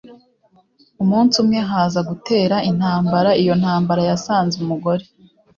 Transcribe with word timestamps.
umunsi 1.03 1.35
umwe 1.43 1.59
haza 1.69 1.99
gutera 2.09 2.55
intambara. 2.69 3.29
iyo 3.41 3.53
ntambara 3.61 4.01
yasanze 4.09 4.55
umugore 4.63 5.05